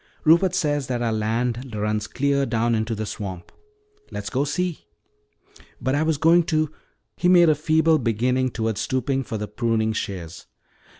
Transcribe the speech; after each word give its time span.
Rupert 0.23 0.55
says 0.55 0.87
that 0.87 1.03
our 1.03 1.13
land 1.13 1.75
runs 1.75 2.07
clear 2.07 2.47
down 2.47 2.73
into 2.73 2.95
the 2.95 3.05
swamp. 3.05 3.51
Let's 4.09 4.31
go 4.31 4.45
see." 4.45 4.87
"But 5.79 5.93
I 5.93 6.01
was 6.01 6.17
going 6.17 6.45
to" 6.45 6.71
He 7.17 7.27
made 7.29 7.49
a 7.49 7.53
feeble 7.53 7.99
beginning 7.99 8.49
toward 8.49 8.79
stooping 8.79 9.21
for 9.23 9.37
the 9.37 9.47
pruning 9.47 9.93
shears. 9.93 10.47